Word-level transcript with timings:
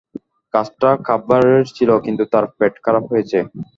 কাজটা 0.53 0.89
কার্ভারের 1.07 1.63
ছিল, 1.75 1.89
কিন্তু 2.05 2.23
তার 2.33 2.45
পেট 2.57 2.73
খারাপ 2.85 3.03
হয়েছে। 3.11 3.37